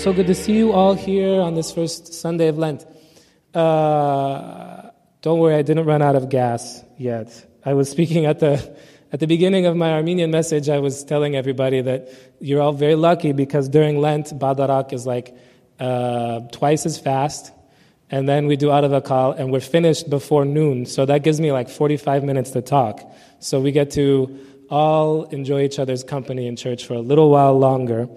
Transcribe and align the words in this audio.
so 0.00 0.14
good 0.14 0.28
to 0.28 0.34
see 0.34 0.56
you 0.56 0.72
all 0.72 0.94
here 0.94 1.42
on 1.42 1.54
this 1.54 1.70
first 1.70 2.14
Sunday 2.14 2.48
of 2.48 2.56
Lent. 2.56 2.86
Uh, 3.52 4.88
don't 5.20 5.38
worry, 5.38 5.54
I 5.54 5.60
didn't 5.60 5.84
run 5.84 6.00
out 6.00 6.16
of 6.16 6.30
gas 6.30 6.82
yet. 6.96 7.28
I 7.66 7.74
was 7.74 7.90
speaking 7.90 8.24
at 8.24 8.38
the 8.38 8.74
at 9.12 9.20
the 9.20 9.26
beginning 9.26 9.66
of 9.66 9.76
my 9.76 9.92
Armenian 9.92 10.30
message. 10.30 10.70
I 10.70 10.78
was 10.78 11.04
telling 11.04 11.36
everybody 11.36 11.82
that 11.82 12.08
you're 12.40 12.62
all 12.62 12.72
very 12.72 12.94
lucky 12.94 13.32
because 13.32 13.68
during 13.68 14.00
Lent, 14.00 14.28
Badarak 14.38 14.94
is 14.94 15.04
like 15.06 15.36
uh, 15.78 16.40
twice 16.50 16.86
as 16.86 16.98
fast, 16.98 17.52
and 18.08 18.26
then 18.26 18.46
we 18.46 18.56
do 18.56 18.68
Aravakal, 18.68 19.38
and 19.38 19.52
we're 19.52 19.60
finished 19.60 20.08
before 20.08 20.46
noon. 20.46 20.86
So 20.86 21.04
that 21.04 21.24
gives 21.24 21.42
me 21.42 21.52
like 21.52 21.68
45 21.68 22.24
minutes 22.24 22.52
to 22.52 22.62
talk. 22.62 23.02
So 23.40 23.60
we 23.60 23.70
get 23.70 23.90
to 23.92 24.34
all 24.70 25.24
enjoy 25.24 25.64
each 25.64 25.78
other's 25.78 26.04
company 26.04 26.46
in 26.46 26.56
church 26.56 26.86
for 26.86 26.94
a 26.94 27.00
little 27.00 27.28
while 27.28 27.58
longer 27.58 28.08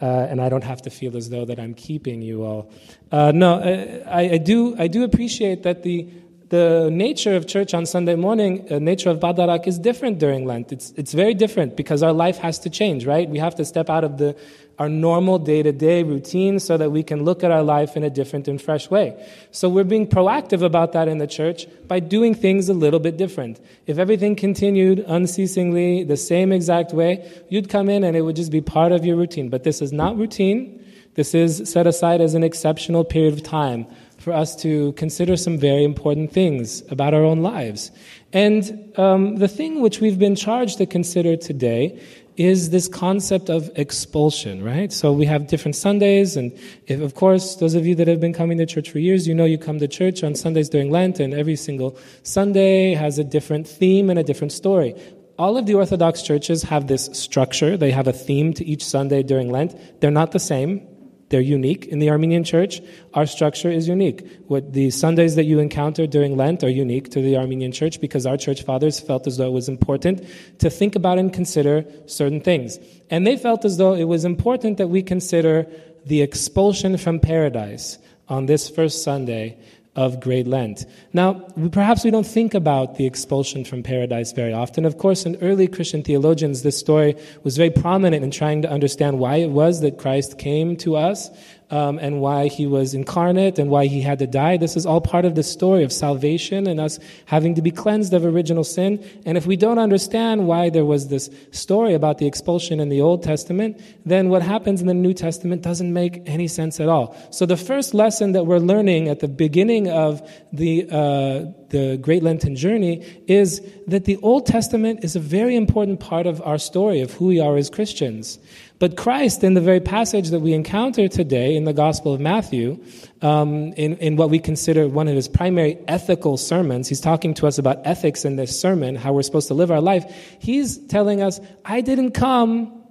uh, 0.00 0.04
and 0.04 0.40
I 0.40 0.48
don't 0.48 0.64
have 0.64 0.82
to 0.82 0.90
feel 0.90 1.16
as 1.16 1.30
though 1.30 1.44
that 1.44 1.58
I'm 1.58 1.74
keeping 1.74 2.20
you 2.22 2.44
all. 2.44 2.70
Uh, 3.10 3.32
no, 3.34 3.54
uh, 3.54 4.08
I, 4.10 4.30
I, 4.32 4.38
do. 4.38 4.76
I 4.78 4.88
do 4.88 5.04
appreciate 5.04 5.62
that 5.62 5.82
the 5.82 6.08
the 6.48 6.88
nature 6.92 7.34
of 7.34 7.46
church 7.46 7.74
on 7.74 7.86
Sunday 7.86 8.14
morning, 8.14 8.66
uh, 8.70 8.78
nature 8.78 9.10
of 9.10 9.18
Badarak 9.18 9.66
is 9.66 9.78
different 9.78 10.18
during 10.18 10.44
Lent. 10.44 10.70
It's 10.70 10.92
it's 10.96 11.12
very 11.12 11.34
different 11.34 11.76
because 11.76 12.02
our 12.02 12.12
life 12.12 12.38
has 12.38 12.58
to 12.60 12.70
change, 12.70 13.04
right? 13.04 13.28
We 13.28 13.38
have 13.38 13.56
to 13.56 13.64
step 13.64 13.90
out 13.90 14.04
of 14.04 14.18
the 14.18 14.36
our 14.78 14.88
normal 14.88 15.38
day 15.38 15.62
to 15.62 15.72
day 15.72 16.02
routine 16.02 16.60
so 16.60 16.76
that 16.76 16.90
we 16.90 17.02
can 17.02 17.24
look 17.24 17.42
at 17.42 17.50
our 17.50 17.62
life 17.62 17.96
in 17.96 18.04
a 18.04 18.10
different 18.10 18.46
and 18.46 18.60
fresh 18.60 18.90
way. 18.90 19.16
So 19.50 19.68
we're 19.68 19.84
being 19.84 20.06
proactive 20.06 20.62
about 20.62 20.92
that 20.92 21.08
in 21.08 21.18
the 21.18 21.26
church 21.26 21.66
by 21.88 21.98
doing 21.98 22.34
things 22.34 22.68
a 22.68 22.74
little 22.74 23.00
bit 23.00 23.16
different. 23.16 23.58
If 23.86 23.98
everything 23.98 24.36
continued 24.36 25.04
unceasingly 25.06 26.04
the 26.04 26.16
same 26.16 26.52
exact 26.52 26.92
way, 26.92 27.28
you'd 27.48 27.70
come 27.70 27.88
in 27.88 28.04
and 28.04 28.16
it 28.16 28.20
would 28.20 28.36
just 28.36 28.52
be 28.52 28.60
part 28.60 28.92
of 28.92 29.04
your 29.04 29.16
routine. 29.16 29.48
But 29.48 29.64
this 29.64 29.80
is 29.80 29.92
not 29.92 30.16
routine. 30.16 30.84
This 31.14 31.34
is 31.34 31.62
set 31.64 31.86
aside 31.86 32.20
as 32.20 32.34
an 32.34 32.44
exceptional 32.44 33.02
period 33.02 33.32
of 33.32 33.42
time 33.42 33.86
for 34.26 34.32
us 34.32 34.56
to 34.56 34.90
consider 34.94 35.36
some 35.36 35.56
very 35.56 35.84
important 35.84 36.32
things 36.32 36.82
about 36.90 37.14
our 37.14 37.22
own 37.22 37.42
lives. 37.42 37.92
And 38.32 38.92
um, 38.98 39.36
the 39.36 39.46
thing 39.46 39.80
which 39.80 40.00
we've 40.00 40.18
been 40.18 40.34
charged 40.34 40.78
to 40.78 40.86
consider 40.86 41.36
today 41.36 42.02
is 42.36 42.70
this 42.70 42.88
concept 42.88 43.48
of 43.48 43.70
expulsion, 43.76 44.64
right? 44.64 44.92
So 44.92 45.12
we 45.12 45.26
have 45.26 45.46
different 45.46 45.76
Sundays, 45.76 46.36
and 46.36 46.50
if, 46.88 47.00
of 47.00 47.14
course, 47.14 47.54
those 47.54 47.74
of 47.74 47.86
you 47.86 47.94
that 47.94 48.08
have 48.08 48.18
been 48.18 48.32
coming 48.32 48.58
to 48.58 48.66
church 48.66 48.90
for 48.90 48.98
years, 48.98 49.28
you 49.28 49.34
know 49.34 49.44
you 49.44 49.58
come 49.58 49.78
to 49.78 49.86
church 49.86 50.24
on 50.24 50.34
Sundays 50.34 50.68
during 50.68 50.90
Lent, 50.90 51.20
and 51.20 51.32
every 51.32 51.54
single 51.54 51.96
Sunday 52.24 52.94
has 52.94 53.20
a 53.20 53.24
different 53.24 53.68
theme 53.68 54.10
and 54.10 54.18
a 54.18 54.24
different 54.24 54.50
story. 54.50 54.96
All 55.38 55.56
of 55.56 55.66
the 55.66 55.74
Orthodox 55.74 56.22
churches 56.22 56.64
have 56.64 56.88
this 56.88 57.04
structure. 57.12 57.76
They 57.76 57.92
have 57.92 58.08
a 58.08 58.12
theme 58.12 58.54
to 58.54 58.64
each 58.64 58.84
Sunday 58.84 59.22
during 59.22 59.52
Lent. 59.52 60.00
They're 60.00 60.10
not 60.10 60.32
the 60.32 60.40
same. 60.40 60.95
They're 61.28 61.40
unique. 61.40 61.86
In 61.86 61.98
the 61.98 62.10
Armenian 62.10 62.44
church, 62.44 62.80
our 63.14 63.26
structure 63.26 63.70
is 63.70 63.88
unique. 63.88 64.26
What 64.46 64.72
the 64.72 64.90
Sundays 64.90 65.34
that 65.34 65.44
you 65.44 65.58
encounter 65.58 66.06
during 66.06 66.36
Lent 66.36 66.62
are 66.62 66.68
unique 66.68 67.10
to 67.10 67.20
the 67.20 67.36
Armenian 67.36 67.72
church 67.72 68.00
because 68.00 68.26
our 68.26 68.36
church 68.36 68.62
fathers 68.62 69.00
felt 69.00 69.26
as 69.26 69.36
though 69.36 69.48
it 69.48 69.52
was 69.52 69.68
important 69.68 70.24
to 70.60 70.70
think 70.70 70.94
about 70.94 71.18
and 71.18 71.32
consider 71.32 71.84
certain 72.06 72.40
things. 72.40 72.78
And 73.10 73.26
they 73.26 73.36
felt 73.36 73.64
as 73.64 73.76
though 73.76 73.94
it 73.94 74.04
was 74.04 74.24
important 74.24 74.78
that 74.78 74.88
we 74.88 75.02
consider 75.02 75.66
the 76.04 76.22
expulsion 76.22 76.96
from 76.96 77.18
paradise 77.18 77.98
on 78.28 78.46
this 78.46 78.68
first 78.68 79.02
Sunday 79.02 79.58
of 79.96 80.20
Great 80.20 80.46
Lent. 80.46 80.86
Now, 81.12 81.34
perhaps 81.72 82.04
we 82.04 82.10
don't 82.10 82.26
think 82.26 82.54
about 82.54 82.96
the 82.96 83.06
expulsion 83.06 83.64
from 83.64 83.82
paradise 83.82 84.32
very 84.32 84.52
often. 84.52 84.84
Of 84.84 84.98
course, 84.98 85.24
in 85.26 85.36
early 85.42 85.66
Christian 85.66 86.02
theologians, 86.02 86.62
this 86.62 86.78
story 86.78 87.16
was 87.42 87.56
very 87.56 87.70
prominent 87.70 88.22
in 88.22 88.30
trying 88.30 88.62
to 88.62 88.70
understand 88.70 89.18
why 89.18 89.36
it 89.36 89.50
was 89.50 89.80
that 89.80 89.98
Christ 89.98 90.38
came 90.38 90.76
to 90.76 90.96
us 90.96 91.30
um, 91.70 91.98
and 91.98 92.20
why 92.20 92.46
he 92.46 92.66
was 92.66 92.94
incarnate 92.94 93.58
and 93.58 93.70
why 93.70 93.86
he 93.86 94.00
had 94.00 94.18
to 94.20 94.26
die. 94.26 94.56
This 94.56 94.76
is 94.76 94.86
all 94.86 95.00
part 95.00 95.24
of 95.24 95.34
the 95.34 95.42
story 95.42 95.82
of 95.82 95.92
salvation 95.92 96.66
and 96.66 96.78
us 96.78 96.98
having 97.24 97.54
to 97.56 97.62
be 97.62 97.70
cleansed 97.70 98.14
of 98.14 98.24
original 98.24 98.64
sin. 98.64 99.04
And 99.24 99.36
if 99.36 99.46
we 99.46 99.56
don't 99.56 99.78
understand 99.78 100.46
why 100.46 100.70
there 100.70 100.84
was 100.84 101.08
this 101.08 101.28
story 101.50 101.94
about 101.94 102.18
the 102.18 102.26
expulsion 102.26 102.78
in 102.78 102.88
the 102.88 103.00
Old 103.00 103.22
Testament, 103.22 103.80
then 104.04 104.28
what 104.28 104.42
happens 104.42 104.80
in 104.80 104.86
the 104.86 104.94
New 104.94 105.12
Testament 105.12 105.62
doesn't 105.62 105.92
make 105.92 106.22
any 106.26 106.46
sense 106.46 106.78
at 106.78 106.88
all. 106.88 107.16
So 107.30 107.46
the 107.46 107.56
first 107.56 107.94
lesson 107.94 108.32
that 108.32 108.44
we're 108.44 108.58
learning 108.58 109.08
at 109.08 109.20
the 109.20 109.28
beginning 109.28 109.88
of 109.88 110.22
the 110.52 110.88
uh, 110.90 111.65
the 111.70 111.96
Great 111.96 112.22
Lenten 112.22 112.56
journey 112.56 113.04
is 113.26 113.60
that 113.86 114.04
the 114.04 114.16
Old 114.18 114.46
Testament 114.46 115.04
is 115.04 115.16
a 115.16 115.20
very 115.20 115.56
important 115.56 116.00
part 116.00 116.26
of 116.26 116.40
our 116.42 116.58
story 116.58 117.00
of 117.00 117.12
who 117.12 117.26
we 117.26 117.40
are 117.40 117.56
as 117.56 117.70
Christians. 117.70 118.38
But 118.78 118.96
Christ, 118.96 119.42
in 119.42 119.54
the 119.54 119.60
very 119.60 119.80
passage 119.80 120.30
that 120.30 120.40
we 120.40 120.52
encounter 120.52 121.08
today 121.08 121.56
in 121.56 121.64
the 121.64 121.72
Gospel 121.72 122.12
of 122.12 122.20
Matthew, 122.20 122.82
um, 123.22 123.72
in, 123.72 123.96
in 123.96 124.16
what 124.16 124.28
we 124.28 124.38
consider 124.38 124.86
one 124.86 125.08
of 125.08 125.14
his 125.14 125.28
primary 125.28 125.78
ethical 125.88 126.36
sermons, 126.36 126.88
he's 126.88 127.00
talking 127.00 127.32
to 127.34 127.46
us 127.46 127.58
about 127.58 127.78
ethics 127.84 128.24
in 128.24 128.36
this 128.36 128.58
sermon, 128.58 128.94
how 128.94 129.12
we're 129.12 129.22
supposed 129.22 129.48
to 129.48 129.54
live 129.54 129.70
our 129.70 129.80
life. 129.80 130.04
He's 130.38 130.78
telling 130.88 131.22
us, 131.22 131.40
I 131.64 131.80
didn't 131.80 132.12
come 132.12 132.84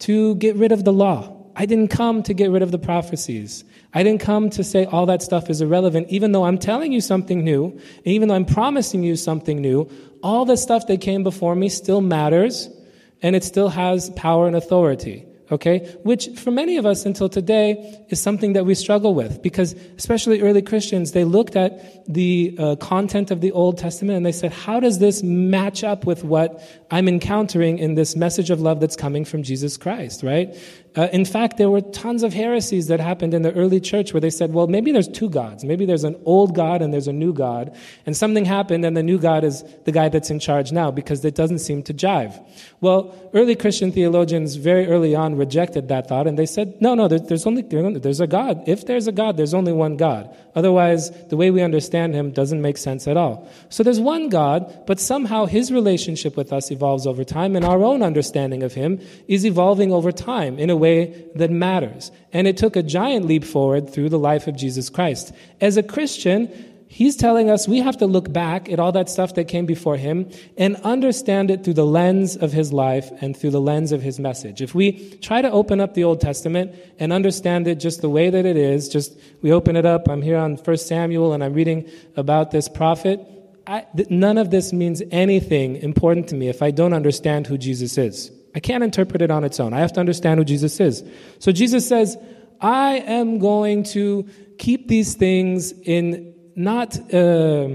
to 0.00 0.36
get 0.36 0.56
rid 0.56 0.72
of 0.72 0.84
the 0.84 0.92
law. 0.92 1.43
I 1.56 1.66
didn't 1.66 1.88
come 1.88 2.22
to 2.24 2.34
get 2.34 2.50
rid 2.50 2.62
of 2.62 2.70
the 2.70 2.78
prophecies. 2.78 3.64
I 3.92 4.02
didn't 4.02 4.20
come 4.20 4.50
to 4.50 4.64
say 4.64 4.84
all 4.86 5.06
that 5.06 5.22
stuff 5.22 5.48
is 5.48 5.60
irrelevant, 5.60 6.08
even 6.08 6.32
though 6.32 6.44
I'm 6.44 6.58
telling 6.58 6.92
you 6.92 7.00
something 7.00 7.44
new, 7.44 7.66
and 7.66 8.06
even 8.06 8.28
though 8.28 8.34
I'm 8.34 8.44
promising 8.44 9.02
you 9.02 9.16
something 9.16 9.60
new, 9.60 9.88
all 10.22 10.44
the 10.44 10.56
stuff 10.56 10.86
that 10.88 11.00
came 11.00 11.22
before 11.22 11.54
me 11.54 11.68
still 11.68 12.00
matters 12.00 12.68
and 13.22 13.36
it 13.36 13.44
still 13.44 13.68
has 13.68 14.10
power 14.10 14.46
and 14.46 14.56
authority 14.56 15.26
okay? 15.50 15.96
Which 16.02 16.28
for 16.38 16.50
many 16.50 16.76
of 16.76 16.86
us 16.86 17.04
until 17.04 17.28
today 17.28 18.04
is 18.08 18.20
something 18.20 18.54
that 18.54 18.64
we 18.64 18.74
struggle 18.74 19.14
with 19.14 19.42
because 19.42 19.74
especially 19.96 20.40
early 20.40 20.62
Christians, 20.62 21.12
they 21.12 21.24
looked 21.24 21.56
at 21.56 22.12
the 22.12 22.56
uh, 22.58 22.76
content 22.76 23.30
of 23.30 23.40
the 23.40 23.52
Old 23.52 23.78
Testament 23.78 24.16
and 24.16 24.24
they 24.26 24.32
said, 24.32 24.52
how 24.52 24.80
does 24.80 24.98
this 24.98 25.22
match 25.22 25.84
up 25.84 26.06
with 26.06 26.24
what 26.24 26.62
I'm 26.90 27.08
encountering 27.08 27.78
in 27.78 27.94
this 27.94 28.16
message 28.16 28.50
of 28.50 28.60
love 28.60 28.80
that's 28.80 28.96
coming 28.96 29.24
from 29.24 29.42
Jesus 29.42 29.76
Christ, 29.76 30.22
right? 30.22 30.54
Uh, 30.96 31.08
in 31.12 31.24
fact, 31.24 31.56
there 31.56 31.70
were 31.70 31.80
tons 31.80 32.22
of 32.22 32.32
heresies 32.32 32.86
that 32.86 33.00
happened 33.00 33.34
in 33.34 33.42
the 33.42 33.52
early 33.54 33.80
church 33.80 34.14
where 34.14 34.20
they 34.20 34.30
said, 34.30 34.52
well, 34.52 34.68
maybe 34.68 34.92
there's 34.92 35.08
two 35.08 35.28
gods. 35.28 35.64
Maybe 35.64 35.84
there's 35.86 36.04
an 36.04 36.14
old 36.24 36.54
God 36.54 36.82
and 36.82 36.92
there's 36.92 37.08
a 37.08 37.12
new 37.12 37.32
God. 37.32 37.76
And 38.06 38.16
something 38.16 38.44
happened 38.44 38.84
and 38.84 38.96
the 38.96 39.02
new 39.02 39.18
God 39.18 39.42
is 39.42 39.64
the 39.84 39.90
guy 39.90 40.08
that's 40.08 40.30
in 40.30 40.38
charge 40.38 40.70
now 40.70 40.92
because 40.92 41.24
it 41.24 41.34
doesn't 41.34 41.58
seem 41.58 41.82
to 41.84 41.94
jive. 41.94 42.40
Well, 42.80 43.12
early 43.34 43.56
Christian 43.56 43.90
theologians 43.90 44.54
very 44.54 44.86
early 44.86 45.16
on 45.16 45.36
rejected 45.36 45.88
that 45.88 46.08
thought 46.08 46.28
and 46.28 46.38
they 46.38 46.46
said, 46.46 46.80
no, 46.80 46.94
no, 46.94 47.08
there's 47.08 47.44
only, 47.44 47.62
there's 47.62 48.20
a 48.20 48.28
God. 48.28 48.62
If 48.68 48.86
there's 48.86 49.08
a 49.08 49.12
God, 49.12 49.36
there's 49.36 49.54
only 49.54 49.72
one 49.72 49.96
God. 49.96 50.32
Otherwise, 50.54 51.10
the 51.26 51.36
way 51.36 51.50
we 51.50 51.62
understand 51.62 52.14
him 52.14 52.30
doesn't 52.30 52.62
make 52.62 52.76
sense 52.76 53.08
at 53.08 53.16
all. 53.16 53.48
So 53.68 53.82
there's 53.82 53.98
one 53.98 54.28
God, 54.28 54.86
but 54.86 55.00
somehow 55.00 55.46
his 55.46 55.72
relationship 55.72 56.36
with 56.36 56.52
us 56.52 56.70
evolves 56.70 57.04
over 57.04 57.24
time 57.24 57.56
and 57.56 57.64
our 57.64 57.82
own 57.82 58.00
understanding 58.00 58.62
of 58.62 58.74
him 58.74 59.00
is 59.26 59.44
evolving 59.44 59.92
over 59.92 60.12
time 60.12 60.56
in 60.60 60.70
a 60.70 60.76
way 60.76 60.83
that 61.34 61.50
matters. 61.50 62.10
And 62.32 62.46
it 62.46 62.56
took 62.56 62.76
a 62.76 62.82
giant 62.82 63.26
leap 63.26 63.44
forward 63.44 63.90
through 63.90 64.08
the 64.08 64.18
life 64.18 64.46
of 64.46 64.56
Jesus 64.56 64.90
Christ. 64.90 65.32
As 65.60 65.76
a 65.76 65.82
Christian, 65.82 66.48
He's 66.94 67.16
telling 67.16 67.50
us 67.50 67.66
we 67.66 67.80
have 67.80 67.96
to 67.96 68.06
look 68.06 68.32
back 68.32 68.70
at 68.70 68.78
all 68.78 68.92
that 68.92 69.10
stuff 69.10 69.34
that 69.34 69.48
came 69.48 69.66
before 69.66 69.96
him 69.96 70.30
and 70.56 70.76
understand 70.76 71.50
it 71.50 71.64
through 71.64 71.74
the 71.74 71.84
lens 71.84 72.36
of 72.36 72.52
his 72.52 72.72
life 72.72 73.10
and 73.20 73.36
through 73.36 73.50
the 73.50 73.60
lens 73.60 73.90
of 73.90 74.00
his 74.00 74.20
message. 74.20 74.62
If 74.62 74.76
we 74.76 75.10
try 75.16 75.42
to 75.42 75.50
open 75.50 75.80
up 75.80 75.94
the 75.94 76.04
Old 76.04 76.20
Testament 76.20 76.72
and 77.00 77.12
understand 77.12 77.66
it 77.66 77.80
just 77.80 78.00
the 78.00 78.08
way 78.08 78.30
that 78.30 78.46
it 78.46 78.56
is, 78.56 78.88
just 78.88 79.18
we 79.42 79.50
open 79.50 79.74
it 79.74 79.84
up, 79.84 80.08
I'm 80.08 80.22
here 80.22 80.38
on 80.38 80.54
1 80.54 80.76
Samuel 80.76 81.32
and 81.32 81.42
I'm 81.42 81.52
reading 81.52 81.90
about 82.14 82.52
this 82.52 82.68
prophet, 82.68 83.18
I, 83.66 83.86
th- 83.96 84.10
none 84.10 84.38
of 84.38 84.50
this 84.50 84.72
means 84.72 85.02
anything 85.10 85.74
important 85.74 86.28
to 86.28 86.36
me 86.36 86.48
if 86.48 86.62
I 86.62 86.70
don't 86.70 86.92
understand 86.92 87.48
who 87.48 87.58
Jesus 87.58 87.98
is. 87.98 88.30
I 88.54 88.60
can't 88.60 88.84
interpret 88.84 89.20
it 89.20 89.30
on 89.30 89.44
its 89.44 89.58
own. 89.58 89.72
I 89.72 89.80
have 89.80 89.92
to 89.94 90.00
understand 90.00 90.38
who 90.38 90.44
Jesus 90.44 90.78
is. 90.80 91.02
So 91.38 91.52
Jesus 91.52 91.88
says, 91.88 92.16
I 92.60 92.98
am 92.98 93.38
going 93.38 93.82
to 93.84 94.28
keep 94.58 94.88
these 94.88 95.14
things 95.14 95.72
in 95.72 96.34
not 96.54 96.96
uh, 97.12 97.68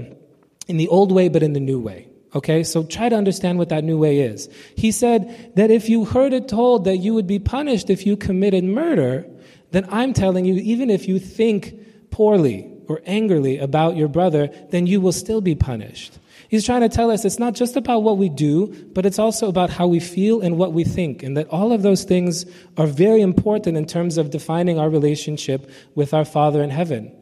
in 0.66 0.76
the 0.76 0.88
old 0.88 1.12
way, 1.12 1.28
but 1.28 1.42
in 1.42 1.52
the 1.52 1.60
new 1.60 1.80
way. 1.80 2.08
Okay, 2.34 2.62
so 2.62 2.84
try 2.84 3.08
to 3.08 3.16
understand 3.16 3.58
what 3.58 3.70
that 3.70 3.82
new 3.82 3.98
way 3.98 4.20
is. 4.20 4.48
He 4.76 4.92
said 4.92 5.52
that 5.56 5.70
if 5.70 5.88
you 5.88 6.04
heard 6.04 6.32
it 6.32 6.46
told 6.46 6.84
that 6.84 6.98
you 6.98 7.12
would 7.14 7.26
be 7.26 7.40
punished 7.40 7.90
if 7.90 8.06
you 8.06 8.16
committed 8.16 8.62
murder, 8.62 9.26
then 9.72 9.86
I'm 9.90 10.12
telling 10.12 10.44
you, 10.44 10.54
even 10.54 10.90
if 10.90 11.08
you 11.08 11.18
think 11.18 12.10
poorly 12.10 12.72
or 12.86 13.02
angrily 13.04 13.58
about 13.58 13.96
your 13.96 14.08
brother, 14.08 14.48
then 14.70 14.86
you 14.86 15.00
will 15.00 15.12
still 15.12 15.40
be 15.40 15.56
punished. 15.56 16.18
He's 16.50 16.66
trying 16.66 16.80
to 16.80 16.88
tell 16.88 17.12
us 17.12 17.24
it's 17.24 17.38
not 17.38 17.54
just 17.54 17.76
about 17.76 18.02
what 18.02 18.18
we 18.18 18.28
do, 18.28 18.66
but 18.92 19.06
it's 19.06 19.20
also 19.20 19.48
about 19.48 19.70
how 19.70 19.86
we 19.86 20.00
feel 20.00 20.40
and 20.40 20.58
what 20.58 20.72
we 20.72 20.82
think, 20.82 21.22
and 21.22 21.36
that 21.36 21.48
all 21.48 21.70
of 21.70 21.82
those 21.82 22.02
things 22.02 22.44
are 22.76 22.88
very 22.88 23.20
important 23.20 23.76
in 23.76 23.86
terms 23.86 24.18
of 24.18 24.30
defining 24.30 24.76
our 24.76 24.90
relationship 24.90 25.70
with 25.94 26.12
our 26.12 26.24
Father 26.24 26.60
in 26.60 26.70
heaven. 26.70 27.14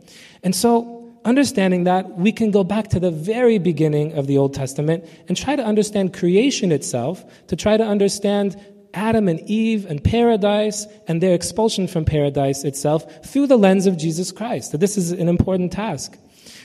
And 0.43 0.57
so, 0.57 1.13
understanding 1.27 1.85
that, 1.85 2.17
we 2.17 2.33
can 2.33 2.51
go 2.51 2.65
back 2.65 2.89
to 2.89 2.99
the 2.99 3.11
very 3.11 3.59
beginning 3.59 4.15
of 4.15 4.29
the 4.29 4.39
Old 4.39 4.55
Testament 4.55 5.05
and 5.29 5.37
try 5.37 5.57
to 5.57 5.63
understand 5.63 6.15
creation 6.15 6.73
itself, 6.73 7.23
to 7.49 7.57
try 7.57 7.77
to 7.77 7.85
understand 7.85 8.57
Adam 8.95 9.29
and 9.29 9.41
Eve 9.41 9.85
and 9.85 10.03
paradise 10.03 10.87
and 11.07 11.23
their 11.23 11.35
expulsion 11.35 11.87
from 11.87 12.07
paradise 12.07 12.65
itself 12.65 13.27
through 13.27 13.47
the 13.47 13.59
lens 13.59 13.87
of 13.87 13.99
Jesus 13.99 14.33
Christ. 14.33 14.71
So 14.71 14.79
this 14.79 14.97
is 14.97 15.13
an 15.13 15.29
important 15.29 15.71
task. 15.71 16.17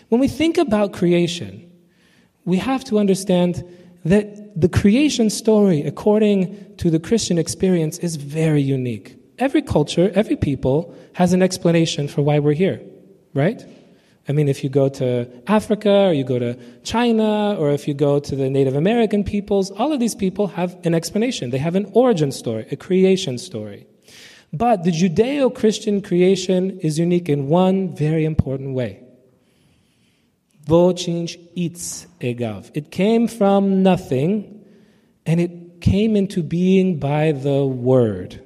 When 0.08 0.22
we 0.22 0.30
think 0.30 0.58
about 0.58 0.94
creation, 0.94 1.70
we 2.46 2.58
have 2.58 2.84
to 2.86 3.00
understand 3.00 3.64
that 4.06 4.60
the 4.60 4.70
creation 4.70 5.30
story, 5.30 5.82
according 5.82 6.76
to 6.78 6.90
the 6.90 7.00
Christian 7.00 7.38
experience, 7.38 7.98
is 8.00 8.18
very 8.18 8.62
unique. 8.62 9.18
Every 9.40 9.62
culture, 9.62 10.12
every 10.14 10.36
people 10.36 10.94
has 11.14 11.34
an 11.34 11.42
explanation 11.42 12.08
for 12.08 12.22
why 12.22 12.40
we're 12.40 12.54
here, 12.54 12.82
right? 13.34 13.64
I 14.28 14.32
mean, 14.32 14.48
if 14.48 14.64
you 14.64 14.70
go 14.70 14.88
to 14.90 15.28
Africa 15.48 16.08
or 16.08 16.14
you 16.14 16.24
go 16.24 16.40
to 16.40 16.58
China 16.84 17.56
or 17.60 17.72
if 17.72 17.88
you 17.88 17.94
go 17.94 18.20
to 18.20 18.36
the 18.36 18.50
Native 18.50 18.76
American 18.76 19.24
peoples, 19.24 19.70
all 19.72 19.92
of 19.92 20.00
these 20.00 20.16
people 20.16 20.48
have 20.48 20.78
an 20.86 20.94
explanation. 20.94 21.50
They 21.50 21.58
have 21.58 21.76
an 21.76 21.90
origin 21.94 22.32
story, 22.32 22.66
a 22.72 22.78
creation 22.78 23.38
story. 23.38 23.86
But 24.54 24.84
the 24.84 24.92
Judeo 24.92 25.54
Christian 25.54 26.02
creation 26.02 26.80
is 26.80 27.00
unique 27.00 27.28
in 27.28 27.48
one 27.48 27.96
very 27.96 28.24
important 28.24 28.76
way. 28.76 29.03
Vochinch 30.66 31.38
itz 31.56 32.08
egav. 32.20 32.72
It 32.74 32.92
came 32.92 33.28
from 33.28 33.84
nothing 33.84 34.66
and 35.26 35.40
it 35.40 35.82
came 35.82 36.16
into 36.16 36.42
being 36.42 36.98
by 37.00 37.34
the 37.34 37.66
Word. 37.66 38.42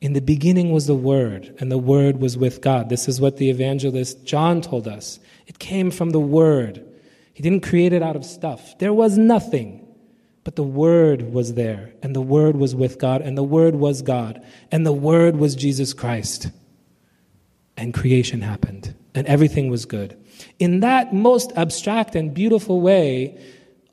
In 0.00 0.12
the 0.12 0.20
beginning 0.20 0.72
was 0.72 0.86
the 0.86 0.94
Word, 0.94 1.54
and 1.58 1.70
the 1.70 1.78
Word 1.78 2.20
was 2.20 2.36
with 2.36 2.60
God. 2.60 2.88
This 2.88 3.08
is 3.08 3.20
what 3.20 3.38
the 3.38 3.50
evangelist 3.50 4.24
John 4.24 4.60
told 4.60 4.86
us. 4.86 5.18
It 5.46 5.58
came 5.58 5.90
from 5.90 6.10
the 6.10 6.20
Word. 6.20 6.84
He 7.32 7.42
didn't 7.42 7.62
create 7.62 7.92
it 7.92 8.02
out 8.02 8.16
of 8.16 8.24
stuff. 8.24 8.78
There 8.78 8.92
was 8.92 9.18
nothing. 9.18 9.82
But 10.44 10.54
the 10.54 10.62
Word 10.62 11.32
was 11.32 11.54
there, 11.54 11.92
and 12.02 12.14
the 12.14 12.20
Word 12.20 12.56
was 12.56 12.74
with 12.74 12.98
God, 13.00 13.20
and 13.20 13.36
the 13.36 13.42
Word 13.42 13.74
was 13.74 14.00
God, 14.00 14.44
and 14.70 14.86
the 14.86 14.92
Word 14.92 15.36
was 15.36 15.56
Jesus 15.56 15.92
Christ. 15.92 16.50
And 17.76 17.92
creation 17.92 18.42
happened, 18.42 18.94
and 19.12 19.26
everything 19.26 19.70
was 19.70 19.86
good. 19.86 20.16
In 20.58 20.80
that 20.80 21.14
most 21.14 21.52
abstract 21.56 22.14
and 22.14 22.32
beautiful 22.32 22.80
way, 22.80 23.40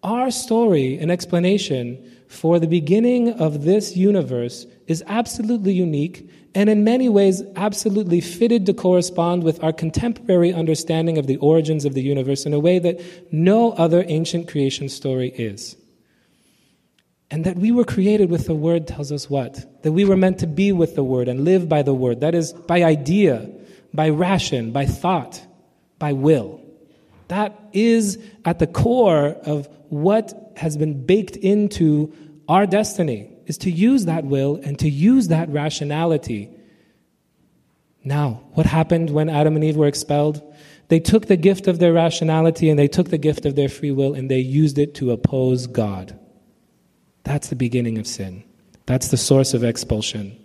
our 0.01 0.31
story 0.31 0.97
and 0.99 1.11
explanation 1.11 2.11
for 2.27 2.59
the 2.59 2.67
beginning 2.67 3.33
of 3.33 3.63
this 3.63 3.95
universe 3.95 4.65
is 4.87 5.03
absolutely 5.07 5.73
unique 5.73 6.29
and 6.55 6.69
in 6.69 6.83
many 6.83 7.09
ways 7.09 7.41
absolutely 7.55 8.21
fitted 8.21 8.65
to 8.65 8.73
correspond 8.73 9.43
with 9.43 9.63
our 9.63 9.73
contemporary 9.73 10.53
understanding 10.53 11.17
of 11.17 11.27
the 11.27 11.37
origins 11.37 11.85
of 11.85 11.93
the 11.93 12.01
universe 12.01 12.45
in 12.45 12.53
a 12.53 12.59
way 12.59 12.79
that 12.79 13.01
no 13.31 13.71
other 13.73 14.03
ancient 14.07 14.47
creation 14.47 14.89
story 14.89 15.29
is. 15.29 15.75
And 17.31 17.45
that 17.45 17.57
we 17.57 17.71
were 17.71 17.85
created 17.85 18.29
with 18.29 18.45
the 18.45 18.53
Word 18.53 18.87
tells 18.87 19.11
us 19.11 19.29
what? 19.29 19.81
That 19.81 19.91
we 19.91 20.05
were 20.05 20.17
meant 20.17 20.39
to 20.39 20.47
be 20.47 20.71
with 20.71 20.93
the 20.95 21.03
Word 21.03 21.27
and 21.27 21.43
live 21.43 21.67
by 21.67 21.81
the 21.81 21.93
Word. 21.93 22.19
That 22.19 22.35
is, 22.35 22.53
by 22.53 22.83
idea, 22.83 23.49
by 23.91 24.09
ration, 24.09 24.71
by 24.71 24.85
thought, 24.85 25.43
by 26.03 26.11
will. 26.11 26.61
That 27.29 27.57
is 27.71 28.19
at 28.43 28.59
the 28.59 28.67
core 28.67 29.27
of 29.53 29.69
what 29.87 30.25
has 30.57 30.75
been 30.75 31.05
baked 31.05 31.37
into 31.37 32.11
our 32.49 32.65
destiny 32.65 33.31
is 33.45 33.57
to 33.59 33.71
use 33.71 34.03
that 34.11 34.25
will 34.25 34.59
and 34.65 34.77
to 34.79 34.89
use 34.89 35.29
that 35.29 35.47
rationality. 35.47 36.49
Now, 38.03 38.43
what 38.55 38.65
happened 38.65 39.11
when 39.11 39.29
Adam 39.29 39.55
and 39.55 39.63
Eve 39.63 39.77
were 39.77 39.87
expelled? 39.87 40.41
They 40.89 40.99
took 40.99 41.27
the 41.27 41.37
gift 41.37 41.69
of 41.69 41.79
their 41.79 41.93
rationality 41.93 42.69
and 42.69 42.77
they 42.77 42.89
took 42.89 43.09
the 43.09 43.17
gift 43.17 43.45
of 43.45 43.55
their 43.55 43.69
free 43.69 43.91
will 43.91 44.13
and 44.13 44.29
they 44.29 44.39
used 44.39 44.77
it 44.77 44.95
to 44.95 45.11
oppose 45.11 45.67
God. 45.67 46.19
That's 47.23 47.47
the 47.47 47.55
beginning 47.55 47.97
of 47.97 48.07
sin. 48.07 48.43
That's 48.87 49.07
the 49.07 49.23
source 49.29 49.53
of 49.53 49.63
expulsion. 49.63 50.37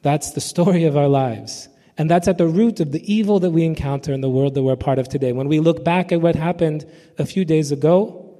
That's 0.00 0.30
the 0.30 0.40
story 0.40 0.84
of 0.84 0.96
our 0.96 1.08
lives. 1.08 1.68
And 2.00 2.08
that's 2.08 2.28
at 2.28 2.38
the 2.38 2.46
root 2.46 2.80
of 2.80 2.92
the 2.92 3.12
evil 3.12 3.40
that 3.40 3.50
we 3.50 3.62
encounter 3.62 4.14
in 4.14 4.22
the 4.22 4.30
world 4.30 4.54
that 4.54 4.62
we're 4.62 4.72
a 4.72 4.76
part 4.78 4.98
of 4.98 5.10
today. 5.10 5.32
When 5.32 5.48
we 5.48 5.60
look 5.60 5.84
back 5.84 6.12
at 6.12 6.22
what 6.22 6.34
happened 6.34 6.90
a 7.18 7.26
few 7.26 7.44
days 7.44 7.72
ago 7.72 8.38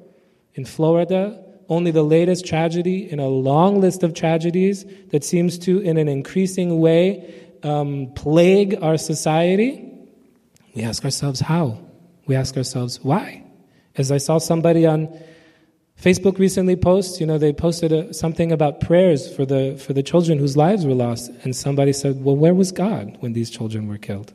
in 0.54 0.64
Florida, 0.64 1.38
only 1.68 1.90
the 1.90 2.02
latest 2.02 2.46
tragedy 2.46 3.12
in 3.12 3.20
a 3.20 3.28
long 3.28 3.78
list 3.78 4.02
of 4.02 4.14
tragedies 4.14 4.86
that 5.10 5.24
seems 5.24 5.58
to, 5.58 5.78
in 5.80 5.98
an 5.98 6.08
increasing 6.08 6.80
way, 6.80 7.34
um, 7.62 8.10
plague 8.14 8.78
our 8.80 8.96
society, 8.96 9.86
we 10.74 10.82
ask 10.82 11.04
ourselves 11.04 11.40
how? 11.40 11.80
We 12.24 12.36
ask 12.36 12.56
ourselves 12.56 13.04
why? 13.04 13.44
As 13.94 14.10
I 14.10 14.16
saw 14.16 14.38
somebody 14.38 14.86
on 14.86 15.14
Facebook 16.00 16.38
recently 16.38 16.76
post, 16.76 17.20
you 17.20 17.26
know, 17.26 17.36
they 17.36 17.52
posted 17.52 17.92
a, 17.92 18.14
something 18.14 18.52
about 18.52 18.80
prayers 18.80 19.32
for 19.34 19.44
the, 19.44 19.76
for 19.76 19.92
the 19.92 20.02
children 20.02 20.38
whose 20.38 20.56
lives 20.56 20.86
were 20.86 20.94
lost, 20.94 21.30
and 21.44 21.54
somebody 21.54 21.92
said, 21.92 22.24
Well, 22.24 22.36
where 22.36 22.54
was 22.54 22.72
God 22.72 23.18
when 23.20 23.34
these 23.34 23.50
children 23.50 23.86
were 23.86 23.98
killed? 23.98 24.32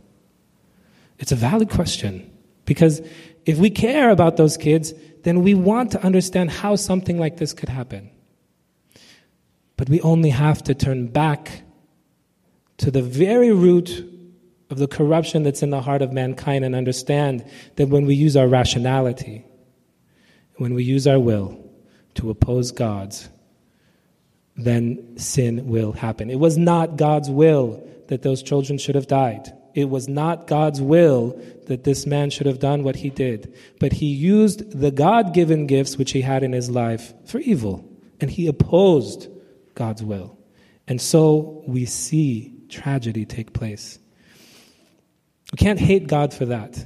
It's 1.17 1.31
a 1.31 1.35
valid 1.35 1.71
question 1.71 2.31
because 2.65 3.01
if 3.45 3.57
we 3.57 3.71
care 3.71 4.11
about 4.11 4.37
those 4.37 4.57
kids, 4.57 4.93
then 5.23 5.41
we 5.41 5.55
want 5.55 5.91
to 5.91 6.03
understand 6.03 6.51
how 6.51 6.75
something 6.75 7.17
like 7.17 7.37
this 7.37 7.51
could 7.51 7.69
happen. 7.69 8.11
But 9.75 9.89
we 9.89 10.01
only 10.01 10.29
have 10.29 10.63
to 10.63 10.75
turn 10.75 11.07
back 11.07 11.63
to 12.77 12.91
the 12.91 13.01
very 13.01 13.51
root 13.51 14.05
of 14.69 14.77
the 14.77 14.87
corruption 14.87 15.43
that's 15.43 15.63
in 15.63 15.71
the 15.71 15.81
heart 15.81 16.01
of 16.01 16.11
mankind 16.11 16.63
and 16.63 16.75
understand 16.75 17.43
that 17.77 17.89
when 17.89 18.05
we 18.05 18.13
use 18.13 18.37
our 18.37 18.47
rationality, 18.47 19.45
when 20.57 20.73
we 20.73 20.83
use 20.83 21.07
our 21.07 21.19
will 21.19 21.59
to 22.15 22.29
oppose 22.29 22.71
God's, 22.71 23.29
then 24.55 25.17
sin 25.17 25.67
will 25.67 25.91
happen. 25.91 26.29
It 26.29 26.39
was 26.39 26.57
not 26.57 26.97
God's 26.97 27.29
will 27.29 27.85
that 28.07 28.21
those 28.21 28.41
children 28.41 28.77
should 28.77 28.95
have 28.95 29.07
died. 29.07 29.51
It 29.73 29.89
was 29.89 30.07
not 30.07 30.47
God's 30.47 30.81
will 30.81 31.39
that 31.67 31.83
this 31.83 32.05
man 32.05 32.29
should 32.29 32.47
have 32.47 32.59
done 32.59 32.83
what 32.83 32.95
he 32.95 33.09
did, 33.09 33.53
but 33.79 33.91
he 33.91 34.05
used 34.05 34.79
the 34.79 34.91
God 34.91 35.33
given 35.33 35.67
gifts 35.67 35.97
which 35.97 36.11
he 36.11 36.21
had 36.21 36.43
in 36.43 36.53
his 36.53 36.69
life 36.69 37.13
for 37.25 37.39
evil, 37.39 37.85
and 38.21 38.31
he 38.31 38.47
opposed 38.47 39.27
God's 39.73 40.01
will. 40.01 40.37
And 40.87 41.01
so 41.01 41.63
we 41.67 41.85
see 41.85 42.53
tragedy 42.69 43.25
take 43.25 43.51
place. 43.51 43.99
We 45.51 45.57
can't 45.57 45.79
hate 45.79 46.07
God 46.07 46.33
for 46.33 46.45
that. 46.45 46.85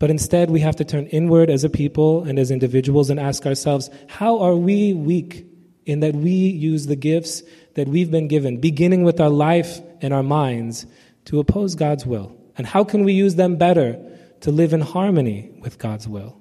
But 0.00 0.10
instead, 0.10 0.50
we 0.50 0.60
have 0.60 0.76
to 0.76 0.84
turn 0.84 1.06
inward 1.08 1.50
as 1.50 1.62
a 1.62 1.68
people 1.68 2.24
and 2.24 2.38
as 2.38 2.50
individuals 2.50 3.10
and 3.10 3.20
ask 3.20 3.46
ourselves, 3.46 3.90
how 4.08 4.40
are 4.40 4.56
we 4.56 4.94
weak 4.94 5.44
in 5.84 6.00
that 6.00 6.14
we 6.14 6.30
use 6.30 6.86
the 6.86 6.96
gifts 6.96 7.42
that 7.74 7.86
we've 7.86 8.10
been 8.10 8.26
given, 8.26 8.56
beginning 8.56 9.04
with 9.04 9.20
our 9.20 9.28
life 9.28 9.78
and 10.00 10.14
our 10.14 10.22
minds, 10.22 10.86
to 11.26 11.38
oppose 11.38 11.74
God's 11.74 12.06
will? 12.06 12.34
And 12.56 12.66
how 12.66 12.82
can 12.82 13.04
we 13.04 13.12
use 13.12 13.34
them 13.34 13.56
better 13.56 14.00
to 14.40 14.50
live 14.50 14.72
in 14.72 14.80
harmony 14.80 15.50
with 15.60 15.78
God's 15.78 16.08
will? 16.08 16.40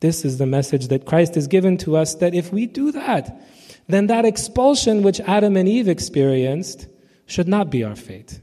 This 0.00 0.26
is 0.26 0.36
the 0.36 0.46
message 0.46 0.88
that 0.88 1.06
Christ 1.06 1.34
has 1.36 1.46
given 1.46 1.78
to 1.78 1.96
us 1.96 2.16
that 2.16 2.34
if 2.34 2.52
we 2.52 2.66
do 2.66 2.92
that, 2.92 3.42
then 3.88 4.08
that 4.08 4.26
expulsion 4.26 5.02
which 5.02 5.20
Adam 5.20 5.56
and 5.56 5.66
Eve 5.66 5.88
experienced 5.88 6.86
should 7.24 7.48
not 7.48 7.70
be 7.70 7.82
our 7.82 7.96
fate, 7.96 8.40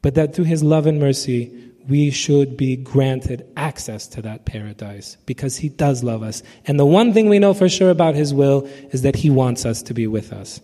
but 0.00 0.14
that 0.14 0.34
through 0.34 0.46
his 0.46 0.62
love 0.62 0.86
and 0.86 0.98
mercy, 0.98 1.69
we 1.88 2.10
should 2.10 2.56
be 2.56 2.76
granted 2.76 3.46
access 3.56 4.06
to 4.08 4.22
that 4.22 4.44
paradise 4.44 5.16
because 5.26 5.56
he 5.56 5.68
does 5.68 6.02
love 6.02 6.22
us. 6.22 6.42
And 6.66 6.78
the 6.78 6.86
one 6.86 7.12
thing 7.12 7.28
we 7.28 7.38
know 7.38 7.54
for 7.54 7.68
sure 7.68 7.90
about 7.90 8.14
his 8.14 8.32
will 8.32 8.68
is 8.92 9.02
that 9.02 9.16
he 9.16 9.30
wants 9.30 9.64
us 9.64 9.82
to 9.82 9.94
be 9.94 10.06
with 10.06 10.32
us. 10.32 10.60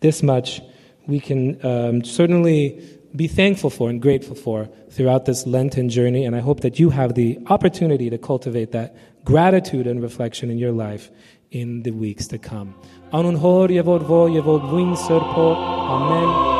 This 0.00 0.22
much 0.22 0.60
we 1.06 1.20
can 1.20 1.64
um, 1.64 2.04
certainly 2.04 2.82
be 3.16 3.26
thankful 3.26 3.70
for 3.70 3.90
and 3.90 4.00
grateful 4.00 4.36
for 4.36 4.68
throughout 4.90 5.24
this 5.24 5.46
Lenten 5.46 5.88
journey. 5.88 6.24
And 6.24 6.36
I 6.36 6.40
hope 6.40 6.60
that 6.60 6.78
you 6.78 6.90
have 6.90 7.14
the 7.14 7.38
opportunity 7.48 8.08
to 8.10 8.18
cultivate 8.18 8.72
that 8.72 8.96
gratitude 9.24 9.86
and 9.86 10.02
reflection 10.02 10.50
in 10.50 10.58
your 10.58 10.72
life 10.72 11.10
in 11.50 11.82
the 11.82 11.90
weeks 11.90 12.28
to 12.28 12.38
come. 12.38 12.74
Anun 13.12 13.36
hor 13.36 13.68
yevod 13.68 14.02
vo 14.02 14.28
yevod 14.28 14.96
serpo. 14.96 15.56
Amen. 15.56 16.59